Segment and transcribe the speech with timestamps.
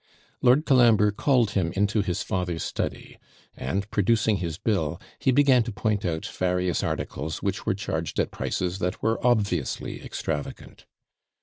[0.41, 3.19] Lord Colambre called him into his father's study;
[3.55, 8.31] and, producing his bill, he began to point out various articles which were charged at
[8.31, 10.87] prices that were obviously extravagant.